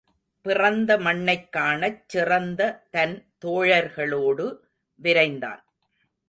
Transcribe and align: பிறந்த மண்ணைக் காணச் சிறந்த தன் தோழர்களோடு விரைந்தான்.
பிறந்த 0.41 0.97
மண்ணைக் 0.97 1.51
காணச் 1.51 2.09
சிறந்த 2.09 2.87
தன் 2.91 3.33
தோழர்களோடு 3.45 4.57
விரைந்தான். 5.03 5.63